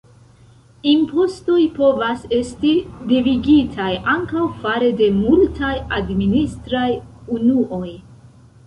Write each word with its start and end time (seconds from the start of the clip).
Impostoj 0.91 1.57
povas 1.75 2.23
esti 2.39 2.71
devigitaj 3.13 3.91
ankaŭ 4.17 4.47
fare 4.65 4.89
de 5.03 5.11
multaj 5.23 5.75
administraj 6.03 6.89
unuoj. 7.39 7.89